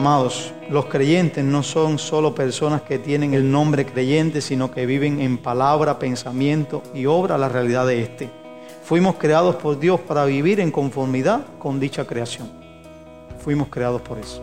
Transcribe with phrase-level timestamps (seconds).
[0.00, 5.20] Amados, los creyentes no son solo personas que tienen el nombre creyente, sino que viven
[5.20, 8.30] en palabra, pensamiento y obra la realidad de éste.
[8.82, 12.50] Fuimos creados por Dios para vivir en conformidad con dicha creación.
[13.44, 14.42] Fuimos creados por eso.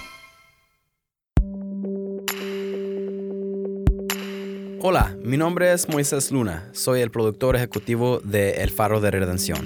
[4.83, 6.67] Hola, mi nombre es Moisés Luna.
[6.71, 9.59] Soy el productor ejecutivo de El Faro de Redención.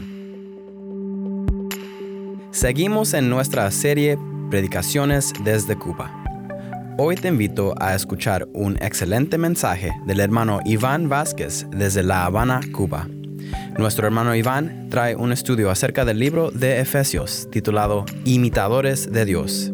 [2.52, 4.18] Seguimos en nuestra serie
[4.50, 6.12] Predicaciones desde Cuba.
[6.98, 12.60] Hoy te invito a escuchar un excelente mensaje del hermano Iván Vázquez desde La Habana,
[12.74, 13.08] Cuba.
[13.78, 19.72] Nuestro hermano Iván trae un estudio acerca del libro de Efesios titulado Imitadores de Dios.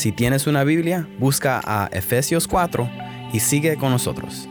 [0.00, 2.88] Si tienes una Biblia, busca a Efesios 4
[3.34, 4.48] y sigue con nosotros.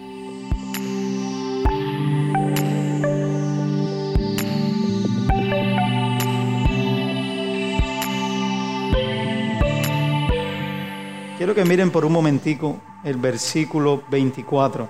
[11.40, 14.88] Quiero que miren por un momentico el versículo 24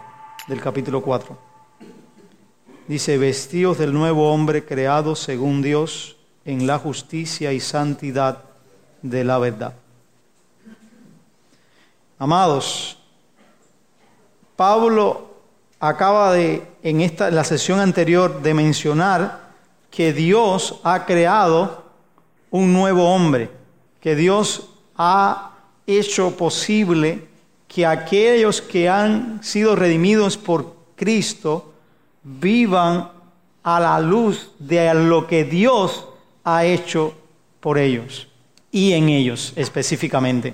[0.50, 1.38] del capítulo 4.
[2.86, 8.44] Dice, vestidos del nuevo hombre creado según Dios en la justicia y santidad
[9.02, 9.76] de la verdad.
[12.22, 12.98] Amados,
[14.58, 15.36] Pablo
[15.80, 19.52] acaba de, en esta, la sesión anterior, de mencionar
[19.90, 21.86] que Dios ha creado
[22.52, 23.50] un nuevo hombre,
[24.02, 25.54] que Dios ha
[25.88, 27.26] hecho posible
[27.70, 31.72] que aquellos que han sido redimidos por Cristo
[32.24, 33.12] vivan
[33.64, 36.06] a la luz de lo que Dios
[36.44, 37.14] ha hecho
[37.62, 38.28] por ellos
[38.74, 40.54] y en ellos específicamente.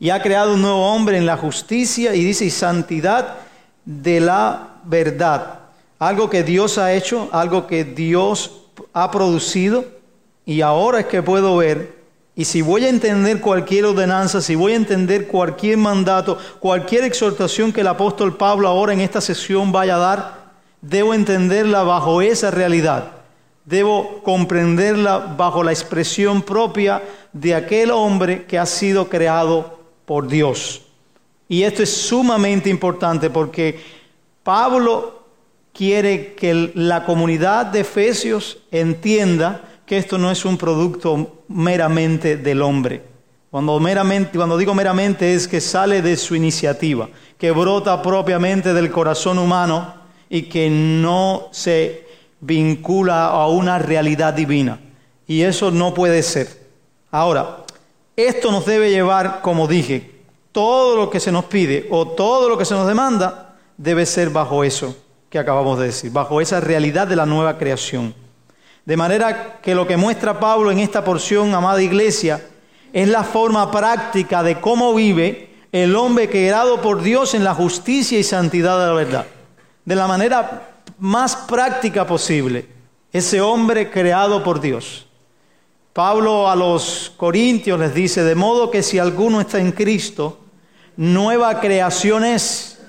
[0.00, 3.36] Y ha creado un nuevo hombre en la justicia y dice y santidad
[3.84, 5.60] de la verdad.
[5.98, 8.52] Algo que Dios ha hecho, algo que Dios
[8.92, 9.84] ha producido
[10.46, 11.98] y ahora es que puedo ver
[12.38, 17.72] y si voy a entender cualquier ordenanza, si voy a entender cualquier mandato, cualquier exhortación
[17.72, 20.38] que el apóstol Pablo ahora en esta sesión vaya a dar,
[20.80, 23.10] debo entenderla bajo esa realidad.
[23.64, 29.77] Debo comprenderla bajo la expresión propia de aquel hombre que ha sido creado
[30.08, 30.80] por Dios.
[31.50, 33.78] Y esto es sumamente importante porque
[34.42, 35.22] Pablo
[35.74, 42.62] quiere que la comunidad de Efesios entienda que esto no es un producto meramente del
[42.62, 43.02] hombre.
[43.50, 48.90] Cuando, meramente, cuando digo meramente es que sale de su iniciativa, que brota propiamente del
[48.90, 49.92] corazón humano
[50.30, 52.06] y que no se
[52.40, 54.80] vincula a una realidad divina.
[55.26, 56.48] Y eso no puede ser.
[57.10, 57.64] Ahora,
[58.26, 60.18] esto nos debe llevar, como dije,
[60.50, 64.30] todo lo que se nos pide o todo lo que se nos demanda debe ser
[64.30, 64.96] bajo eso
[65.30, 68.14] que acabamos de decir, bajo esa realidad de la nueva creación.
[68.84, 72.44] De manera que lo que muestra Pablo en esta porción, amada iglesia,
[72.92, 78.18] es la forma práctica de cómo vive el hombre creado por Dios en la justicia
[78.18, 79.26] y santidad de la verdad.
[79.84, 80.68] De la manera
[80.98, 82.66] más práctica posible.
[83.12, 85.07] Ese hombre creado por Dios.
[85.98, 90.38] Pablo a los corintios les dice, de modo que si alguno está en Cristo,
[90.96, 92.80] nueva creación es,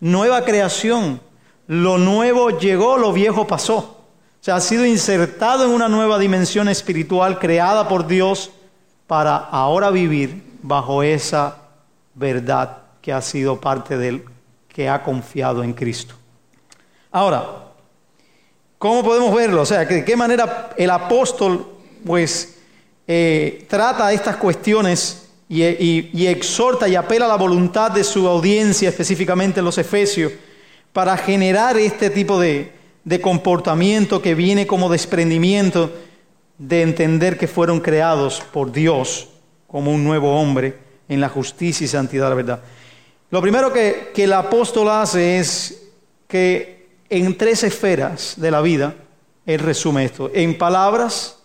[0.00, 1.20] nueva creación.
[1.68, 3.76] Lo nuevo llegó, lo viejo pasó.
[3.76, 8.50] O sea, ha sido insertado en una nueva dimensión espiritual creada por Dios
[9.06, 11.56] para ahora vivir bajo esa
[12.14, 14.24] verdad que ha sido parte de él,
[14.66, 16.16] que ha confiado en Cristo.
[17.12, 17.44] Ahora,
[18.76, 19.62] ¿cómo podemos verlo?
[19.62, 22.56] O sea, ¿de qué manera el apóstol pues
[23.06, 28.88] eh, trata estas cuestiones y, y exhorta y apela a la voluntad de su audiencia,
[28.88, 30.32] específicamente los efesios,
[30.92, 32.72] para generar este tipo de,
[33.22, 35.90] comportamiento que viene como desprendimiento
[36.58, 39.28] de entender que fueron creados por Dios
[39.66, 42.60] como un nuevo hombre en la justicia y santidad de la verdad.
[43.30, 45.82] Lo primero que, que el apóstol hace es
[46.28, 48.94] que en tres esferas de la vida,
[49.46, 51.39] él resume esto, en palabras,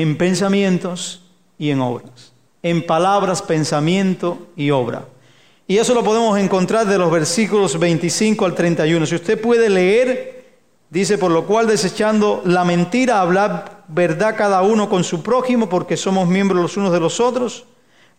[0.00, 1.22] en pensamientos
[1.58, 2.32] y en obras.
[2.62, 5.04] En palabras, pensamiento y obra.
[5.66, 9.06] Y eso lo podemos encontrar de los versículos 25 al 31.
[9.06, 10.58] Si usted puede leer,
[10.88, 15.96] dice, por lo cual desechando la mentira, hablar verdad cada uno con su prójimo, porque
[15.96, 17.66] somos miembros los unos de los otros.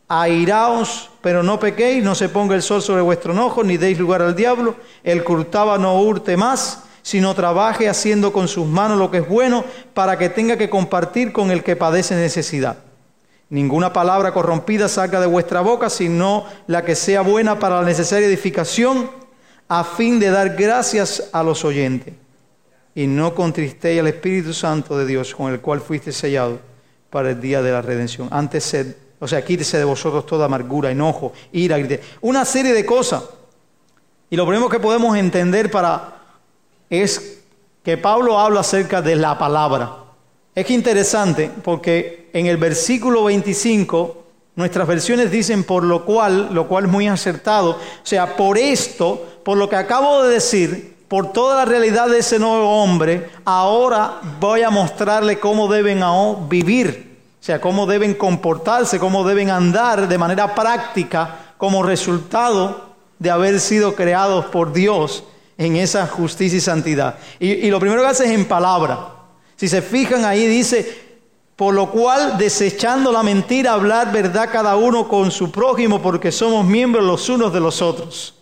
[0.07, 4.21] Airaos, pero no pequéis, no se ponga el sol sobre vuestro enojo, ni deis lugar
[4.21, 4.75] al diablo.
[5.03, 9.27] El que hurtaba no hurte más, sino trabaje haciendo con sus manos lo que es
[9.27, 9.63] bueno,
[9.93, 12.77] para que tenga que compartir con el que padece necesidad.
[13.49, 18.27] Ninguna palabra corrompida salga de vuestra boca, sino la que sea buena para la necesaria
[18.27, 19.09] edificación,
[19.67, 22.13] a fin de dar gracias a los oyentes.
[22.95, 26.59] Y no contristéis al Espíritu Santo de Dios, con el cual fuiste sellado
[27.09, 28.29] para el día de la redención.
[28.31, 31.77] Antes sed, o sea, quítese de vosotros toda amargura, enojo, ira,
[32.21, 33.23] una serie de cosas.
[34.29, 36.20] Y lo primero que podemos entender para
[36.91, 37.39] es
[37.83, 39.95] que Pablo habla acerca de la palabra.
[40.53, 44.17] Es interesante porque en el versículo 25
[44.55, 49.39] nuestras versiones dicen por lo cual, lo cual es muy acertado, o sea, por esto,
[49.43, 54.19] por lo que acabo de decir, por toda la realidad de ese nuevo hombre, ahora
[54.41, 56.01] voy a mostrarle cómo deben
[56.49, 63.31] vivir, o sea, cómo deben comportarse, cómo deben andar de manera práctica como resultado de
[63.31, 65.23] haber sido creados por Dios
[65.61, 67.19] en esa justicia y santidad.
[67.39, 69.09] Y, lo primero que hace es en palabra.
[69.55, 70.99] Si se fijan ahí dice,
[71.55, 76.65] por lo cual desechando la mentira, hablar verdad cada uno con su prójimo, porque somos
[76.65, 78.33] miembros los unos de los otros.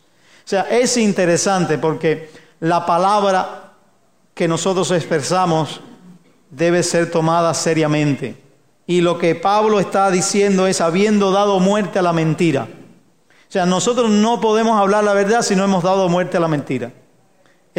[0.45, 2.31] O sea, es interesante porque
[2.61, 3.73] la palabra
[4.33, 5.81] que nosotros expresamos
[6.49, 8.41] debe ser tomada seriamente.
[8.87, 12.69] Y lo que Pablo está diciendo es habiendo dado muerte a la mentira.
[13.49, 16.47] O sea, nosotros no podemos hablar la verdad si no hemos dado muerte a la
[16.47, 16.93] mentira.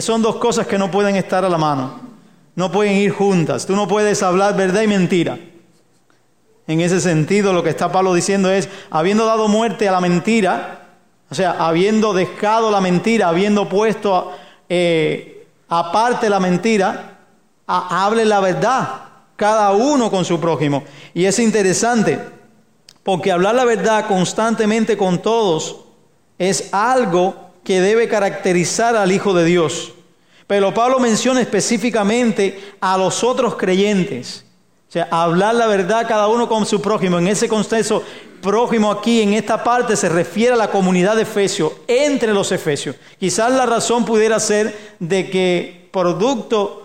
[0.01, 2.11] Son dos cosas que no pueden estar a la mano
[2.61, 3.67] no pueden ir juntas.
[3.67, 5.39] Tú no puedes hablar verdad y mentira.
[6.67, 10.89] En ese sentido, lo que está Pablo diciendo es, habiendo dado muerte a la mentira,
[11.31, 14.33] o sea, habiendo dejado la mentira, habiendo puesto
[14.69, 17.19] eh, aparte la mentira,
[17.67, 18.89] hable la verdad,
[19.37, 20.85] cada uno con su prójimo.
[21.15, 22.21] Y es interesante,
[23.03, 25.81] porque hablar la verdad constantemente con todos
[26.39, 29.93] es algo que debe caracterizar al Hijo de Dios.
[30.47, 34.45] Pero Pablo menciona específicamente a los otros creyentes.
[34.89, 37.19] O sea, hablar la verdad cada uno con su prójimo.
[37.19, 38.03] En ese contexto,
[38.43, 42.97] prójimo aquí, en esta parte, se refiere a la comunidad de Efesios, entre los Efesios.
[43.21, 46.83] Quizás la razón pudiera ser de que producto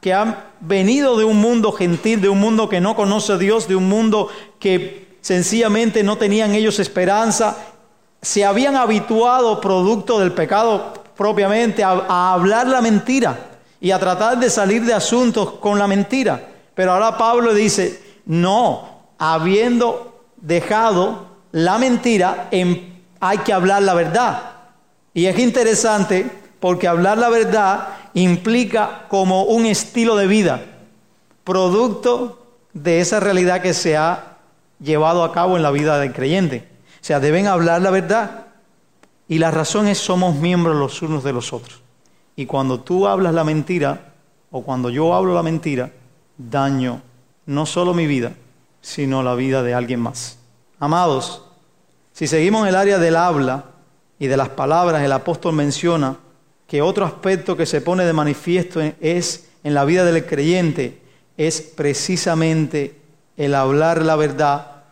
[0.00, 3.66] que han venido de un mundo gentil, de un mundo que no conoce a Dios,
[3.66, 4.28] de un mundo
[4.60, 7.58] que sencillamente no tenían ellos esperanza,
[8.20, 13.36] se habían habituado producto del pecado propiamente a, hablar la mentira
[13.80, 16.48] y a tratar de salir de asuntos con la mentira.
[16.74, 18.88] Pero ahora Pablo dice, no,
[19.18, 22.48] habiendo dejado la mentira,
[23.20, 24.42] hay que hablar la verdad.
[25.14, 26.30] Y es interesante
[26.60, 30.62] porque hablar la verdad implica como un estilo de vida,
[31.44, 34.36] producto de esa realidad que se ha
[34.80, 36.77] llevado a cabo en la vida del creyente.
[37.08, 38.48] Sea, deben hablar la verdad.
[39.28, 41.80] Y la razón es somos miembros los unos de los otros.
[42.36, 44.12] Y cuando tú hablas la mentira,
[44.50, 45.90] o cuando yo hablo la mentira,
[46.36, 47.00] daño
[47.46, 48.34] no solo mi vida,
[48.82, 50.36] sino la vida de alguien más.
[50.78, 51.44] Amados,
[52.12, 53.64] si seguimos el área del habla
[54.18, 56.18] y de las palabras, el apóstol menciona
[56.66, 61.00] que otro aspecto que se pone de manifiesto es en la vida del creyente
[61.38, 63.00] es precisamente
[63.38, 64.82] el hablar la verdad,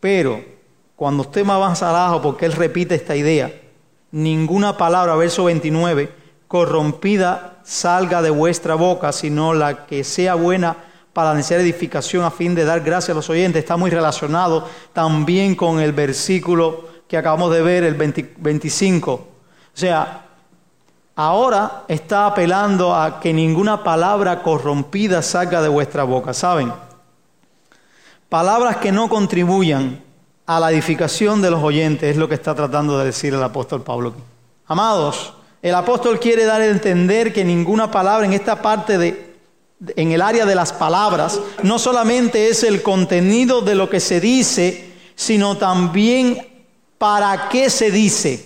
[0.00, 0.58] pero
[1.00, 3.50] cuando usted más avanza abajo, porque él repite esta idea,
[4.10, 6.12] ninguna palabra, verso 29,
[6.46, 10.76] corrompida salga de vuestra boca, sino la que sea buena
[11.14, 13.60] para la edificación a fin de dar gracias a los oyentes.
[13.60, 19.12] Está muy relacionado también con el versículo que acabamos de ver, el 25.
[19.12, 19.26] O
[19.72, 20.26] sea,
[21.16, 26.70] ahora está apelando a que ninguna palabra corrompida salga de vuestra boca, ¿saben?
[28.28, 30.09] Palabras que no contribuyan
[30.50, 33.82] a la edificación de los oyentes, es lo que está tratando de decir el apóstol
[33.82, 34.12] Pablo.
[34.66, 39.36] Amados, el apóstol quiere dar a entender que ninguna palabra en esta parte de,
[39.94, 44.20] en el área de las palabras, no solamente es el contenido de lo que se
[44.20, 46.64] dice, sino también
[46.98, 48.44] para qué se dice.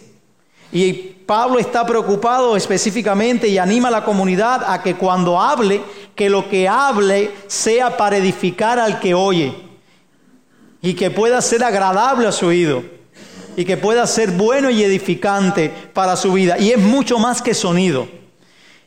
[0.73, 5.83] Y Pablo está preocupado específicamente y anima a la comunidad a que cuando hable,
[6.15, 9.63] que lo que hable sea para edificar al que oye
[10.85, 12.83] y que pueda ser agradable a su oído
[13.57, 16.59] y que pueda ser bueno y edificante para su vida.
[16.59, 18.07] Y es mucho más que sonido.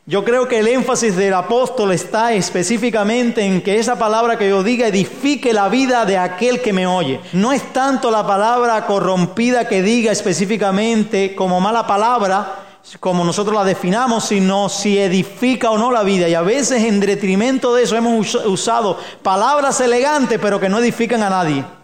[0.06, 4.62] Yo creo que el énfasis del apóstol está específicamente en que esa palabra que yo
[4.62, 7.20] diga edifique la vida de aquel que me oye.
[7.32, 12.64] No es tanto la palabra corrompida que diga específicamente como mala palabra,
[13.00, 16.28] como nosotros la definamos, sino si edifica o no la vida.
[16.28, 21.24] Y a veces en detrimento de eso hemos usado palabras elegantes pero que no edifican
[21.24, 21.77] a nadie.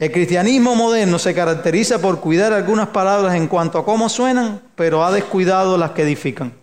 [0.00, 5.04] El cristianismo moderno se caracteriza por cuidar algunas palabras en cuanto a cómo suenan, pero
[5.04, 6.54] ha descuidado las que edifican.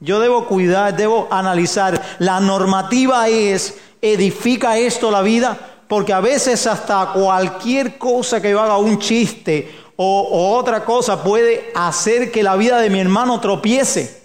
[0.00, 2.02] Yo debo cuidar, debo analizar.
[2.20, 8.78] La normativa es, edifica esto la vida, porque a veces hasta cualquier cosa que haga,
[8.78, 14.22] un chiste o otra cosa, puede hacer que la vida de mi hermano tropiece.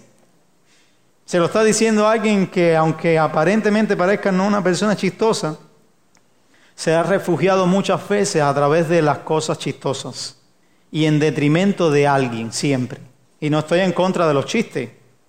[1.26, 5.58] Se lo está diciendo alguien que, aunque aparentemente parezca no una persona chistosa,
[6.80, 10.38] se ha refugiado muchas veces a través de las cosas chistosas
[10.90, 13.00] y en detrimento de alguien siempre.
[13.38, 14.88] Y no estoy en contra de los chistes,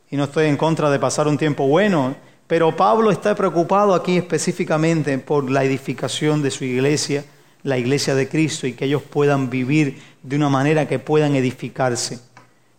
[0.09, 2.15] y no estoy en contra de pasar un tiempo bueno,
[2.47, 7.25] pero Pablo está preocupado aquí específicamente por la edificación de su iglesia,
[7.63, 12.21] la iglesia de Cristo, y que ellos puedan vivir de una manera que puedan edificarse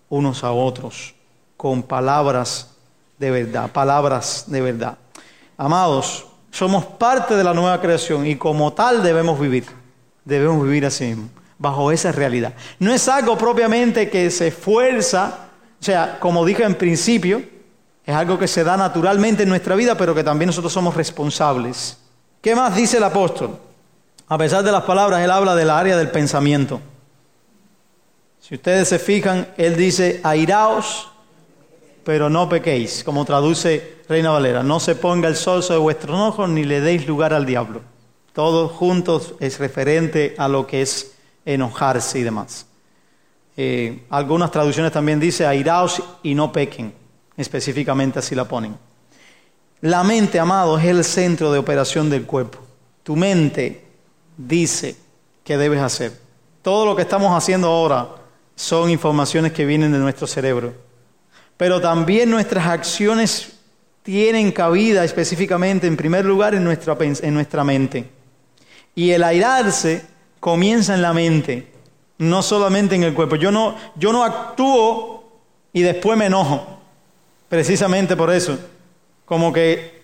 [0.08, 1.14] unos a otros
[1.58, 2.70] con palabras
[3.18, 4.96] de verdad, palabras de verdad.
[5.58, 9.64] Amados, somos parte de la nueva creación y como tal debemos vivir,
[10.24, 12.54] debemos vivir así mismo, bajo esa realidad.
[12.78, 15.48] No es algo propiamente que se esfuerza
[15.82, 17.42] o sea, como dije en principio,
[18.06, 21.98] es algo que se da naturalmente en nuestra vida, pero que también nosotros somos responsables.
[22.40, 23.58] ¿Qué más dice el apóstol?
[24.28, 26.80] A pesar de las palabras, él habla del área del pensamiento.
[28.38, 31.10] Si ustedes se fijan, él dice, airaos,
[32.04, 34.62] pero no pequéis, como traduce Reina Valera.
[34.62, 37.80] No se ponga el sol sobre vuestros ojos ni le deis lugar al diablo.
[38.32, 41.12] Todos juntos es referente a lo que es
[41.44, 42.66] enojarse y demás.
[43.56, 46.94] Eh, algunas traducciones también dice airaos y no pequen,
[47.36, 48.76] específicamente así la ponen.
[49.82, 52.58] La mente, amado, es el centro de operación del cuerpo.
[53.02, 53.84] Tu mente
[54.36, 54.96] dice
[55.44, 56.12] qué debes hacer.
[56.62, 58.08] Todo lo que estamos haciendo ahora
[58.54, 60.72] son informaciones que vienen de nuestro cerebro.
[61.62, 63.52] Pero también nuestras acciones
[64.02, 68.10] tienen cabida específicamente, en primer lugar, en nuestra, en nuestra mente.
[68.96, 70.04] Y el airarse
[70.40, 71.70] comienza en la mente
[72.18, 73.36] no solamente en el cuerpo.
[73.36, 75.22] Yo no, yo no actúo
[75.72, 76.80] y después me enojo,
[77.48, 78.58] precisamente por eso.
[79.24, 80.02] Como que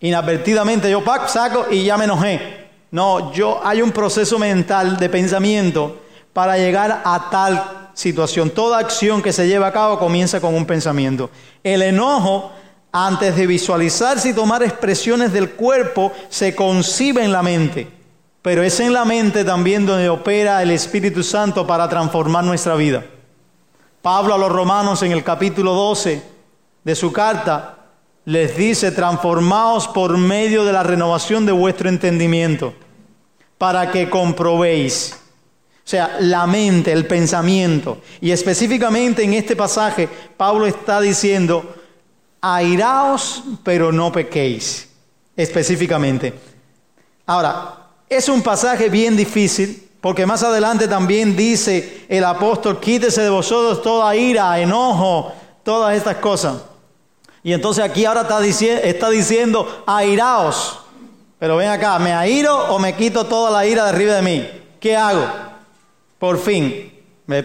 [0.00, 2.70] inadvertidamente yo pac, saco y ya me enojé.
[2.90, 6.00] No, yo hay un proceso mental de pensamiento
[6.32, 8.50] para llegar a tal situación.
[8.50, 11.30] Toda acción que se lleva a cabo comienza con un pensamiento.
[11.64, 12.52] El enojo,
[12.92, 17.96] antes de visualizarse y tomar expresiones del cuerpo, se concibe en la mente
[18.46, 23.04] pero es en la mente también donde opera el Espíritu Santo para transformar nuestra vida.
[24.00, 26.22] Pablo a los romanos en el capítulo 12
[26.84, 27.88] de su carta
[28.24, 32.72] les dice, transformaos por medio de la renovación de vuestro entendimiento,
[33.58, 35.20] para que comprobéis.
[35.86, 37.98] O sea, la mente, el pensamiento.
[38.20, 41.76] Y específicamente en este pasaje, Pablo está diciendo,
[42.40, 44.88] airaos, pero no pequéis.
[45.36, 46.34] Específicamente.
[47.24, 53.30] Ahora, es un pasaje bien difícil, porque más adelante también dice el apóstol, quítese de
[53.30, 56.62] vosotros toda ira, enojo, todas estas cosas.
[57.44, 60.80] Y entonces aquí ahora está, diciendo, airaos.
[61.38, 64.50] Pero ven acá, ¿me airo o me quito toda la ira de arriba de mí?
[64.80, 65.46] ¿Qué hago?
[66.18, 66.92] Por fin,
[67.26, 67.42] me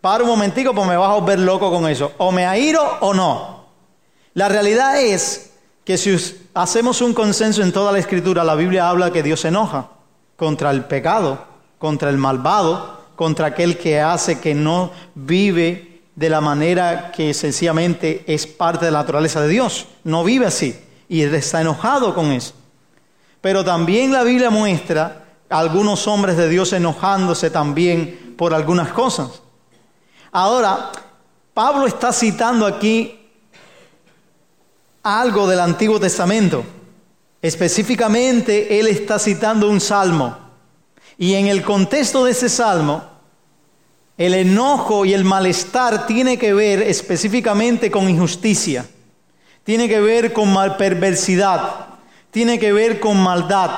[0.00, 2.12] paro un momentico porque me vas a volver loco con eso.
[2.18, 3.66] O me airo o no.
[4.34, 5.52] La realidad es
[5.84, 6.16] que si
[6.54, 9.88] hacemos un consenso en toda la escritura, la Biblia habla que Dios se enoja
[10.36, 11.44] contra el pecado,
[11.78, 18.24] contra el malvado, contra aquel que hace que no vive de la manera que sencillamente
[18.26, 19.86] es parte de la naturaleza de Dios.
[20.04, 20.78] No vive así
[21.08, 22.54] y está enojado con eso.
[23.40, 25.21] Pero también la Biblia muestra
[25.52, 29.42] algunos hombres de Dios enojándose también por algunas cosas.
[30.32, 30.90] Ahora,
[31.54, 33.20] Pablo está citando aquí
[35.02, 36.64] algo del Antiguo Testamento.
[37.40, 40.36] Específicamente, él está citando un salmo.
[41.18, 43.02] Y en el contexto de ese salmo,
[44.16, 48.86] el enojo y el malestar tiene que ver específicamente con injusticia,
[49.64, 51.86] tiene que ver con malperversidad,
[52.30, 53.70] tiene que ver con maldad.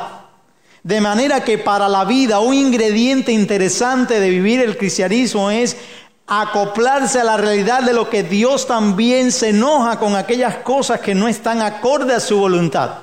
[0.84, 5.78] De manera que para la vida un ingrediente interesante de vivir el cristianismo es
[6.26, 11.14] acoplarse a la realidad de lo que Dios también se enoja con aquellas cosas que
[11.14, 12.98] no están acorde a su voluntad.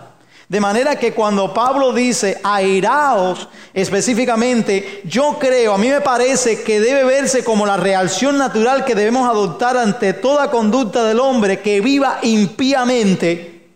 [0.48, 6.80] De manera que cuando Pablo dice airaos específicamente, yo creo, a mí me parece que
[6.80, 11.82] debe verse como la reacción natural que debemos adoptar ante toda conducta del hombre que
[11.82, 13.70] viva impíamente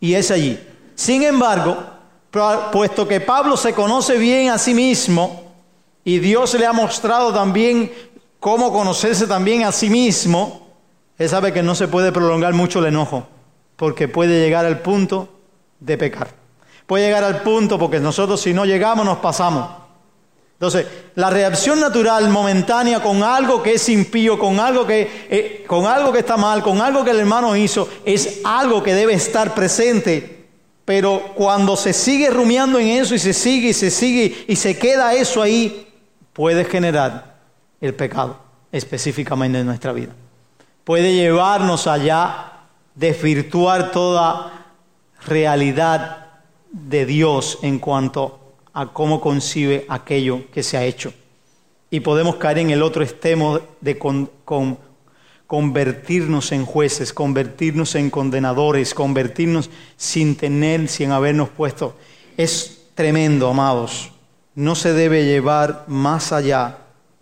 [0.00, 0.58] y es allí.
[0.96, 1.91] Sin embargo,
[2.72, 5.52] puesto que Pablo se conoce bien a sí mismo
[6.04, 7.92] y Dios le ha mostrado también
[8.40, 10.66] cómo conocerse también a sí mismo,
[11.18, 13.28] él sabe que no se puede prolongar mucho el enojo,
[13.76, 15.28] porque puede llegar al punto
[15.78, 16.28] de pecar.
[16.86, 19.82] Puede llegar al punto porque nosotros si no llegamos nos pasamos.
[20.54, 20.86] Entonces,
[21.16, 26.12] la reacción natural momentánea con algo que es impío, con algo que, eh, con algo
[26.12, 30.41] que está mal, con algo que el hermano hizo, es algo que debe estar presente.
[30.84, 34.76] Pero cuando se sigue rumiando en eso y se sigue y se sigue y se
[34.76, 35.88] queda eso ahí,
[36.32, 37.36] puede generar
[37.80, 38.38] el pecado
[38.72, 40.12] específicamente en nuestra vida.
[40.84, 42.52] Puede llevarnos allá,
[42.94, 44.66] desvirtuar toda
[45.26, 46.26] realidad
[46.72, 48.40] de Dios en cuanto
[48.72, 51.12] a cómo concibe aquello que se ha hecho.
[51.90, 53.98] Y podemos caer en el otro extremo de
[55.52, 59.68] convertirnos en jueces, convertirnos en condenadores, convertirnos
[59.98, 61.94] sin tener, sin habernos puesto.
[62.38, 64.12] Es tremendo, amados.
[64.54, 66.78] No se debe llevar más allá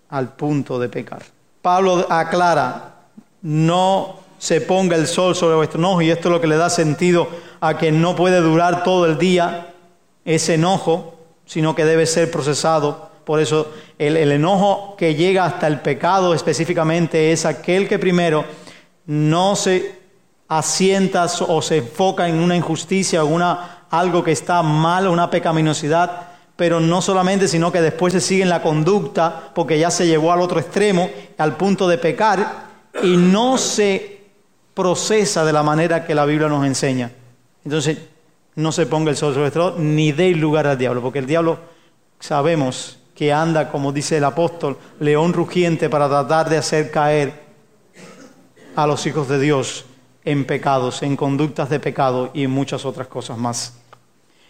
[0.09, 1.25] al punto de pecar.
[1.61, 3.01] Pablo aclara,
[3.43, 6.71] no se ponga el sol sobre vuestro enojo, y esto es lo que le da
[6.71, 7.29] sentido
[7.61, 9.75] a que no puede durar todo el día
[10.25, 13.10] ese enojo, sino que debe ser procesado.
[13.31, 18.45] Por eso el, enojo que llega hasta el pecado específicamente es aquel que primero
[19.07, 20.01] no se
[20.49, 26.81] asienta o se enfoca en una injusticia, una, algo que está mal, una pecaminosidad, pero
[26.81, 30.41] no solamente, sino que después se sigue en la conducta porque ya se llevó al
[30.41, 31.09] otro extremo,
[31.39, 32.65] al punto de pecar,
[33.01, 34.23] y no se
[34.75, 37.13] procesa de la manera que la Biblia nos enseña.
[37.65, 37.97] Entonces,
[38.57, 41.61] no se ponga el sol sobre el ni dé lugar al diablo, porque el diablo
[42.19, 47.35] sabemos que anda, como dice el apóstol, león rugiente para tratar de hacer caer
[48.75, 49.85] a los hijos de Dios
[50.25, 53.75] en pecados, en conductas de pecado y en muchas otras cosas más.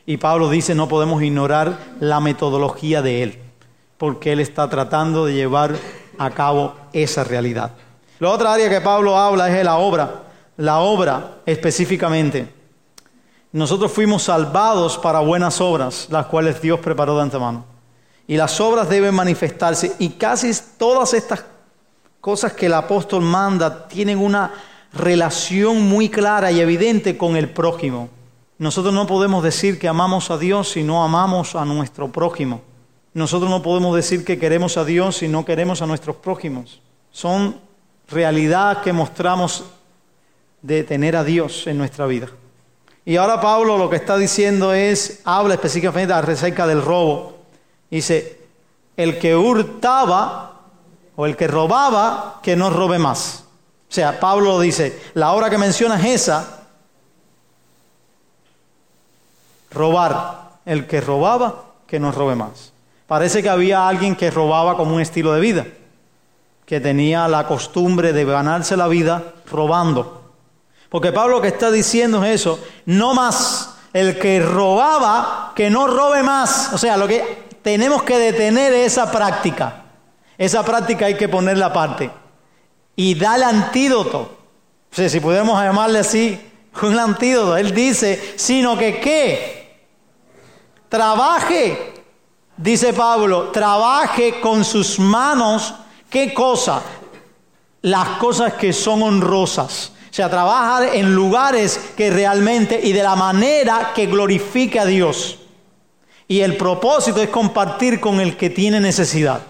[0.06, 3.40] Y Pablo dice, no podemos ignorar la metodología de él,
[3.98, 5.74] porque él está tratando de llevar
[6.16, 7.72] a cabo esa realidad.
[8.20, 10.26] La otra área que Pablo habla es de la obra,
[10.58, 12.48] la obra específicamente.
[13.50, 17.79] Nosotros fuimos salvados para buenas obras, las cuales Dios preparó de antemano.
[18.30, 21.44] Y las obras deben manifestarse y casi todas estas
[22.20, 24.54] cosas que el apóstol manda tienen una
[24.92, 28.08] relación muy clara y evidente con el prójimo.
[28.56, 32.62] Nosotros no podemos decir que amamos a Dios si no amamos a nuestro prójimo.
[33.14, 36.80] Nosotros no podemos decir que queremos a Dios si no queremos a nuestros prójimos.
[37.10, 37.56] Son
[38.08, 39.64] realidad que mostramos
[40.62, 42.28] de tener a Dios en nuestra vida.
[43.04, 47.39] Y ahora Pablo lo que está diciendo es, habla específicamente acerca del robo.
[47.90, 48.40] Dice,
[48.96, 50.60] el que hurtaba
[51.16, 53.44] o el que robaba, que no robe más.
[53.88, 56.60] O sea, Pablo dice, la obra que menciona es esa,
[59.70, 60.50] robar.
[60.64, 62.72] El que robaba, que no robe más.
[63.06, 65.66] Parece que había alguien que robaba como un estilo de vida
[66.70, 70.30] que tenía la costumbre de ganarse la vida robando.
[70.88, 75.88] Porque Pablo lo que está diciendo es eso, no más el que robaba, que no
[75.88, 76.72] robe más.
[76.72, 79.84] O sea, lo que tenemos que detener es esa práctica.
[80.38, 82.10] Esa práctica hay que ponerla aparte.
[82.96, 84.38] Y da el antídoto.
[84.90, 86.40] Si podemos llamarle así,
[86.82, 87.56] un antídoto.
[87.56, 89.80] Él dice, sino que qué?
[90.88, 91.94] Trabaje,
[92.56, 95.74] dice Pablo, trabaje con sus manos
[96.10, 96.82] ¿Qué cosa?
[97.82, 99.92] Las cosas que son honrosas.
[100.10, 105.38] O sea, trabajar en lugares que realmente y de la manera que glorifique a Dios.
[106.30, 109.40] Y el propósito es compartir con el que tiene necesidad.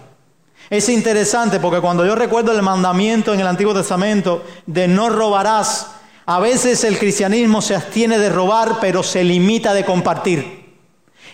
[0.71, 5.89] Es interesante porque cuando yo recuerdo el mandamiento en el Antiguo Testamento de no robarás,
[6.25, 10.75] a veces el cristianismo se abstiene de robar, pero se limita de compartir.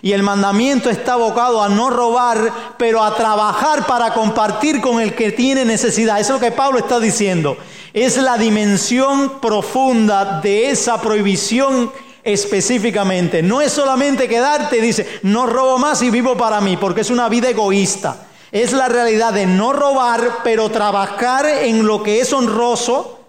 [0.01, 5.15] Y el mandamiento está abocado a no robar, pero a trabajar para compartir con el
[5.15, 6.19] que tiene necesidad.
[6.19, 7.55] Eso es lo que Pablo está diciendo.
[7.93, 11.89] Es la dimensión profunda de esa prohibición
[12.27, 13.41] específicamente.
[13.41, 17.29] No es solamente quedarte, dice, no robo más y vivo para mí, porque es una
[17.29, 18.27] vida egoísta.
[18.51, 23.21] Es la realidad de no robar, pero trabajar en lo que es honroso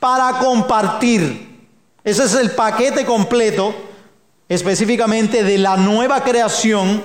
[0.00, 1.68] para compartir.
[2.02, 3.72] Ese es el paquete completo
[4.48, 7.04] específicamente de la nueva creación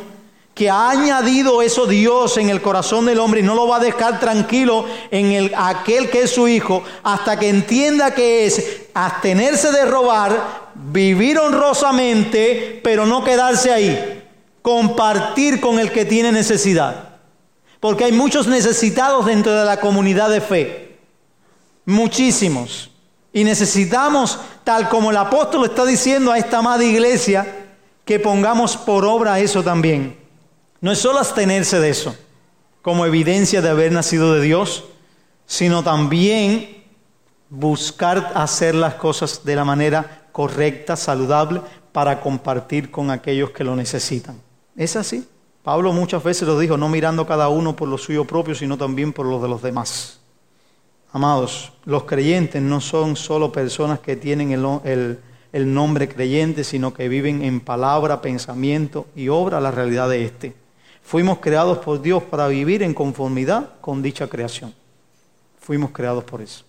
[0.55, 3.81] que ha añadido eso Dios en el corazón del hombre y no lo va a
[3.81, 9.71] dejar tranquilo en el, aquel que es su hijo hasta que entienda que es abstenerse
[9.71, 14.23] de robar, vivir honrosamente, pero no quedarse ahí.
[14.61, 17.17] Compartir con el que tiene necesidad.
[17.79, 20.97] Porque hay muchos necesitados dentro de la comunidad de fe.
[21.85, 22.91] Muchísimos.
[23.31, 27.67] Y necesitamos, tal como el apóstol está diciendo a esta amada iglesia,
[28.05, 30.17] que pongamos por obra eso también.
[30.81, 32.15] No es solo abstenerse de eso,
[32.81, 34.85] como evidencia de haber nacido de Dios,
[35.45, 36.83] sino también
[37.49, 41.61] buscar hacer las cosas de la manera correcta, saludable,
[41.93, 44.35] para compartir con aquellos que lo necesitan.
[44.75, 45.25] Es así.
[45.63, 49.13] Pablo muchas veces lo dijo, no mirando cada uno por lo suyo propio, sino también
[49.13, 50.19] por lo de los demás.
[51.13, 55.19] Amados, los creyentes no son solo personas que tienen el,
[55.53, 60.53] el, nombre creyente, sino que viven en palabra, pensamiento y obra la realidad de éste.
[61.01, 64.73] Fuimos creados por Dios para vivir en conformidad con dicha creación.
[65.61, 66.65] Fuimos creados por eso.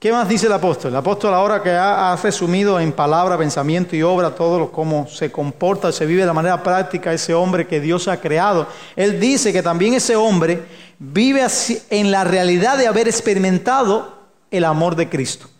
[0.00, 0.92] ¿Qué más dice el apóstol?
[0.92, 5.30] El apóstol ahora que ha, resumido en palabra, pensamiento y obra todo lo, cómo se
[5.30, 8.66] comporta, se vive de manera práctica ese hombre que Dios ha creado.
[8.96, 10.62] Él dice que también ese hombre
[10.98, 11.46] vive
[11.90, 14.16] en la realidad de haber experimentado
[14.50, 15.50] el amor de Cristo.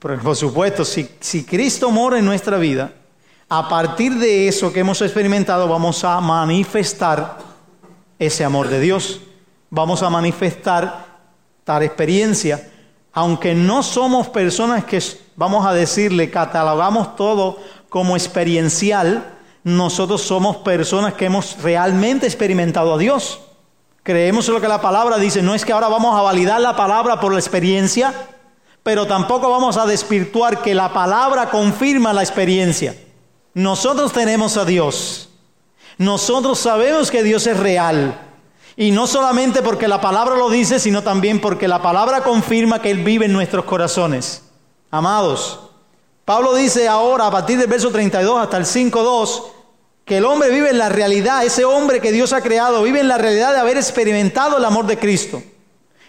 [0.00, 2.90] por supuesto, si, si Cristo mora en nuestra vida,
[3.48, 7.38] a partir de eso que hemos experimentado vamos a manifestar
[8.18, 9.20] ese amor de Dios.
[9.70, 11.06] Vamos a manifestar
[11.62, 12.72] tal experiencia
[13.14, 15.00] aunque no somos personas que,
[15.36, 22.98] vamos a decirle, catalogamos todo como experiencial, nosotros somos personas que hemos realmente experimentado a
[22.98, 23.40] Dios.
[24.02, 25.40] Creemos lo que la palabra dice.
[25.40, 28.12] No es que ahora vamos a validar la palabra por la experiencia,
[28.82, 32.96] pero tampoco vamos a desvirtuar que la palabra confirma la experiencia.
[33.54, 35.30] Nosotros tenemos a Dios.
[35.96, 38.20] Nosotros sabemos que Dios es real.
[38.76, 42.90] Y no solamente porque la palabra lo dice, sino también porque la palabra confirma que
[42.90, 44.42] Él vive en nuestros corazones.
[44.90, 45.60] Amados,
[46.24, 49.42] Pablo dice ahora, a partir del verso 32 hasta el 5.2,
[50.04, 53.08] que el hombre vive en la realidad, ese hombre que Dios ha creado, vive en
[53.08, 55.42] la realidad de haber experimentado el amor de Cristo.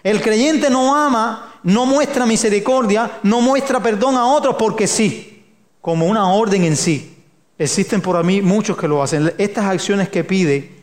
[0.03, 5.43] El creyente no ama, no muestra misericordia, no muestra perdón a otros porque sí,
[5.81, 7.17] como una orden en sí.
[7.57, 9.33] Existen por mí muchos que lo hacen.
[9.37, 10.74] Estas acciones que pide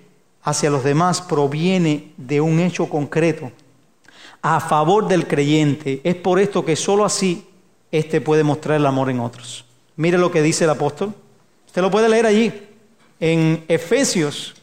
[0.42, 3.50] hacia los demás proviene de un hecho concreto
[4.42, 6.00] a favor del creyente.
[6.04, 7.46] Es por esto que sólo así
[7.90, 9.64] éste puede mostrar el amor en otros.
[9.96, 11.14] Mire lo que dice el apóstol.
[11.66, 12.52] Usted lo puede leer allí,
[13.20, 14.54] en Efesios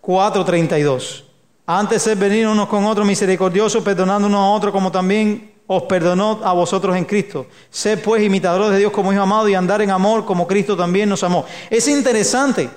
[0.00, 1.24] 4:32.
[1.66, 6.40] Antes de venir unos con otros misericordiosos, perdonando unos a otros como también os perdonó
[6.44, 7.46] a vosotros en Cristo.
[7.70, 11.08] Sed pues imitadores de Dios como hijo amado y andar en amor como Cristo también
[11.08, 11.46] nos amó.
[11.70, 12.68] Es interesante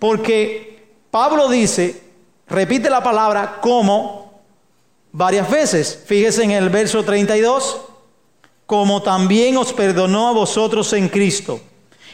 [0.00, 0.77] porque
[1.10, 2.02] Pablo dice,
[2.46, 4.40] repite la palabra como
[5.12, 6.04] varias veces.
[6.06, 7.80] Fíjese en el verso 32,
[8.66, 11.60] como también os perdonó a vosotros en Cristo.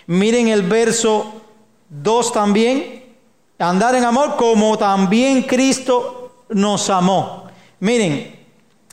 [0.07, 1.40] Miren el verso
[1.88, 3.04] 2 también,
[3.59, 7.44] andar en amor como también Cristo nos amó.
[7.80, 8.35] Miren,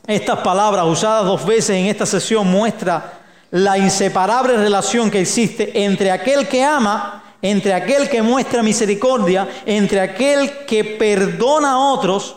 [0.07, 3.19] estas palabras usadas dos veces en esta sesión muestra
[3.51, 9.99] la inseparable relación que existe entre aquel que ama entre aquel que muestra misericordia, entre
[10.01, 12.35] aquel que perdona a otros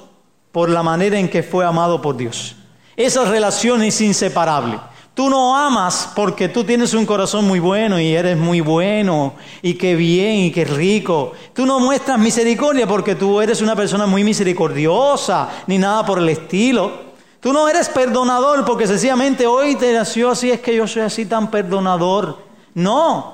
[0.52, 2.56] por la manera en que fue amado por Dios.
[2.96, 4.78] Esa relación es inseparable.
[5.14, 9.74] Tú no amas porque tú tienes un corazón muy bueno y eres muy bueno y
[9.74, 11.32] qué bien y qué rico.
[11.52, 16.28] Tú no muestras misericordia porque tú eres una persona muy misericordiosa ni nada por el
[16.28, 17.14] estilo.
[17.38, 21.26] Tú no eres perdonador porque sencillamente hoy te nació así, es que yo soy así
[21.26, 22.38] tan perdonador.
[22.74, 23.33] No,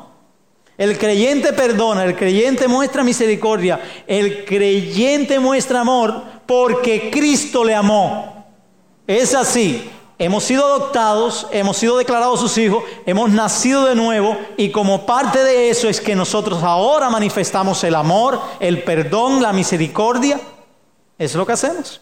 [0.81, 8.47] el creyente perdona, el creyente muestra misericordia, el creyente muestra amor porque Cristo le amó.
[9.07, 9.91] Es así.
[10.19, 15.45] Hemos sido adoptados, hemos sido declarados sus hijos, hemos nacido de nuevo y como parte
[15.45, 20.41] de eso es que nosotros ahora manifestamos el amor, el perdón, la misericordia.
[21.19, 22.01] Es lo que hacemos.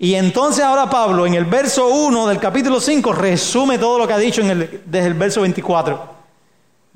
[0.00, 4.12] Y entonces ahora Pablo en el verso 1 del capítulo 5 resume todo lo que
[4.12, 6.15] ha dicho desde el verso 24.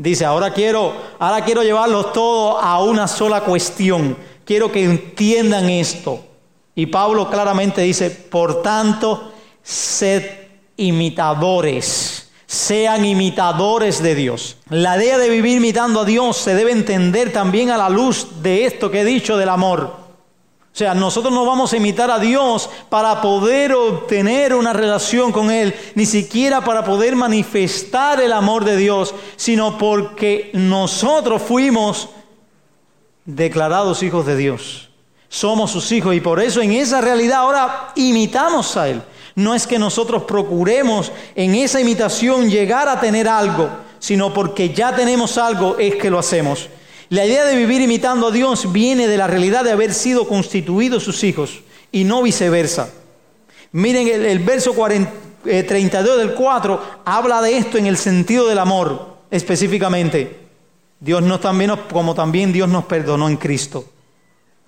[0.00, 4.16] Dice, ahora quiero, ahora quiero llevarlos todos a una sola cuestión.
[4.46, 6.24] Quiero que entiendan esto.
[6.74, 9.30] Y Pablo claramente dice, por tanto,
[9.62, 10.24] sed
[10.78, 12.30] imitadores.
[12.46, 14.56] Sean imitadores de Dios.
[14.70, 18.64] La idea de vivir imitando a Dios se debe entender también a la luz de
[18.64, 19.99] esto que he dicho del amor.
[20.72, 25.50] O sea, nosotros no vamos a imitar a Dios para poder obtener una relación con
[25.50, 32.08] Él, ni siquiera para poder manifestar el amor de Dios, sino porque nosotros fuimos
[33.24, 34.90] declarados hijos de Dios.
[35.28, 39.02] Somos sus hijos y por eso en esa realidad ahora imitamos a Él.
[39.34, 43.68] No es que nosotros procuremos en esa imitación llegar a tener algo.
[44.00, 46.70] sino porque ya tenemos algo es que lo hacemos.
[47.10, 51.02] La idea de vivir imitando a Dios viene de la realidad de haber sido constituidos
[51.02, 52.90] sus hijos y no viceversa.
[53.72, 59.16] Miren el, verso 32 eh, del 4 habla de esto en el sentido del amor
[59.28, 60.38] específicamente.
[61.00, 63.84] Dios nos también, como también Dios nos perdonó en Cristo.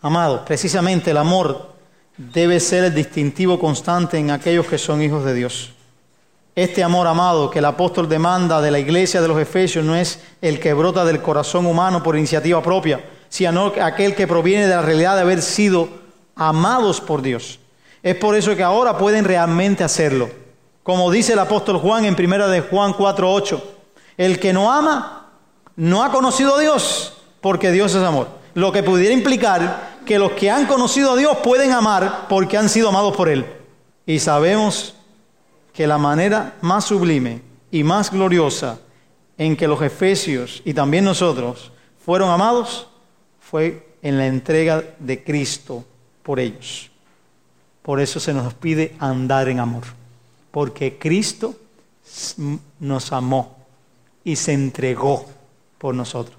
[0.00, 1.76] Amados, precisamente el amor
[2.16, 5.74] debe ser el distintivo constante en aquellos que son hijos de Dios.
[6.54, 10.20] Este amor amado que el apóstol demanda de la iglesia de los Efesios no es
[10.42, 14.82] el que brota del corazón humano por iniciativa propia, sino aquel que proviene de la
[14.82, 15.88] realidad de haber sido
[16.36, 17.58] amados por Dios.
[18.02, 20.28] Es por eso que ahora pueden realmente hacerlo.
[20.82, 23.62] Como dice el apóstol Juan en primera de Juan 4:8,
[24.18, 25.30] el que no ama
[25.76, 28.28] no ha conocido a Dios, porque Dios es amor.
[28.52, 32.68] Lo que pudiera implicar que los que han conocido a Dios pueden amar porque han
[32.68, 33.46] sido amados por él.
[34.04, 34.96] Y sabemos
[35.72, 38.78] que la manera más sublime y más gloriosa
[39.38, 41.72] en que los efesios y también nosotros
[42.04, 42.88] fueron amados
[43.40, 45.84] fue en la entrega de Cristo
[46.22, 46.90] por ellos.
[47.82, 49.82] Por eso se nos pide andar en amor,
[50.50, 51.56] porque Cristo
[52.78, 53.56] nos amó
[54.24, 55.26] y se entregó
[55.78, 56.36] por nosotros.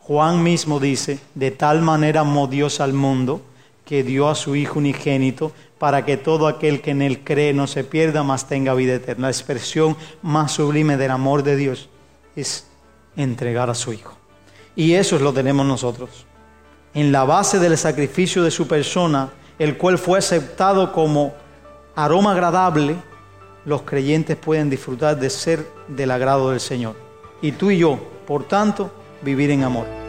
[0.00, 3.42] Juan mismo dice, de tal manera amó Dios al mundo
[3.86, 7.66] que dio a su Hijo unigénito para que todo aquel que en él cree no
[7.66, 9.28] se pierda, mas tenga vida eterna.
[9.28, 11.88] La expresión más sublime del amor de Dios
[12.34, 12.66] es
[13.16, 14.14] entregar a su Hijo.
[14.74, 16.26] Y eso es lo tenemos nosotros.
[16.94, 21.34] En la base del sacrificio de su persona, el cual fue aceptado como
[21.94, 22.96] aroma agradable,
[23.64, 26.96] los creyentes pueden disfrutar de ser del agrado del Señor.
[27.40, 28.90] Y tú y yo, por tanto,
[29.22, 30.05] vivir en amor.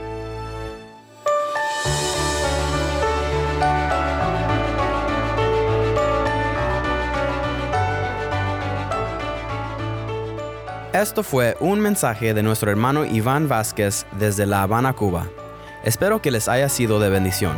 [11.02, 15.30] Esto fue un mensaje de nuestro hermano Iván Vázquez desde La Habana, Cuba.
[15.84, 17.56] Espero que les haya sido de bendición.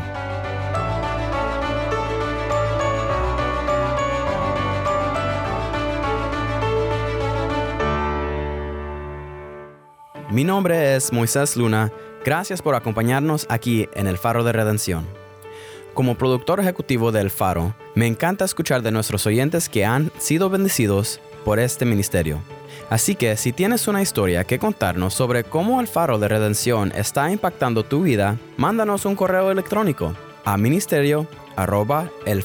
[10.29, 11.93] Mi nombre es Moisés Luna.
[12.25, 15.07] Gracias por acompañarnos aquí en el Faro de Redención.
[15.93, 21.21] Como productor ejecutivo del Faro, me encanta escuchar de nuestros oyentes que han sido bendecidos
[21.45, 22.41] por este ministerio.
[22.89, 27.31] Así que si tienes una historia que contarnos sobre cómo el faro de redención está
[27.31, 32.43] impactando tu vida, mándanos un correo electrónico a ministerio arroba el